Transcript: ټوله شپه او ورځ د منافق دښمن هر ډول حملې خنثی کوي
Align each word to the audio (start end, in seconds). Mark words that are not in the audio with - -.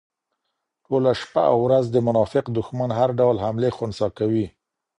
ټوله 0.85 1.11
شپه 1.21 1.43
او 1.51 1.57
ورځ 1.67 1.85
د 1.91 1.97
منافق 2.07 2.45
دښمن 2.57 2.89
هر 2.99 3.09
ډول 3.19 3.37
حملې 3.45 3.69
خنثی 3.77 4.07
کوي 4.17 4.45